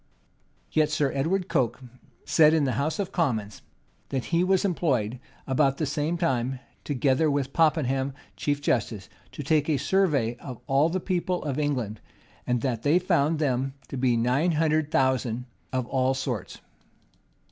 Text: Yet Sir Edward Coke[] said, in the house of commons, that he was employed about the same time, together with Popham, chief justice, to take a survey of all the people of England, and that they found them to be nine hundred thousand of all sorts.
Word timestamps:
Yet 0.71 0.89
Sir 0.89 1.11
Edward 1.13 1.47
Coke[] 1.47 1.79
said, 2.25 2.55
in 2.55 2.63
the 2.63 2.71
house 2.81 2.97
of 2.97 3.11
commons, 3.11 3.61
that 4.09 4.25
he 4.33 4.43
was 4.43 4.65
employed 4.65 5.19
about 5.45 5.77
the 5.77 5.85
same 5.85 6.17
time, 6.17 6.57
together 6.83 7.29
with 7.29 7.53
Popham, 7.53 8.13
chief 8.35 8.61
justice, 8.61 9.09
to 9.31 9.43
take 9.43 9.69
a 9.69 9.77
survey 9.77 10.37
of 10.37 10.59
all 10.65 10.89
the 10.89 10.99
people 10.99 11.43
of 11.43 11.59
England, 11.59 12.01
and 12.47 12.61
that 12.61 12.81
they 12.81 12.97
found 12.97 13.37
them 13.37 13.75
to 13.89 13.95
be 13.95 14.17
nine 14.17 14.53
hundred 14.53 14.89
thousand 14.89 15.45
of 15.71 15.85
all 15.85 16.15
sorts. 16.15 16.57